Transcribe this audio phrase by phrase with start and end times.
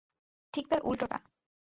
[0.53, 1.17] ঠিক তার উল্টো টা।